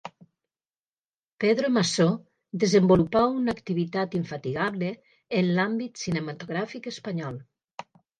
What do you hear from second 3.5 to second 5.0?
activitat infatigable